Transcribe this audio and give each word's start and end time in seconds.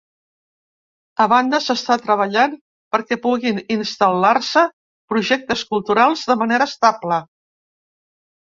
A 1.25 1.27
banda, 1.33 1.59
s’està 1.65 1.97
treballant 2.05 2.55
perquè 2.95 3.17
puguin 3.27 3.61
instal·lar-se 3.77 4.65
projectes 5.15 5.65
culturals 5.75 6.25
de 6.33 6.41
manera 6.45 6.71
estable. 6.75 7.21